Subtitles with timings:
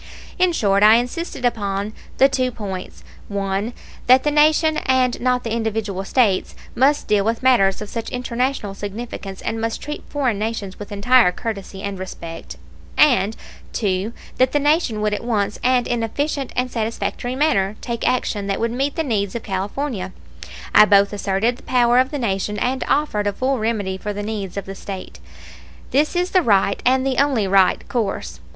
[0.39, 3.71] In short, I insisted upon the two points (1)
[4.07, 8.73] that the Nation and not the individual States must deal with matters of such international
[8.73, 12.57] significance and must treat foreign nations with entire courtesy and respect;
[12.97, 13.37] and
[13.73, 18.47] (2) that the Nation would at once, and in efficient and satisfactory manner, take action
[18.47, 20.13] that would meet the needs of California.
[20.73, 24.23] I both asserted the power of the Nation and offered a full remedy for the
[24.23, 25.19] needs of the State.
[25.91, 28.39] This is the right, and the only right, course.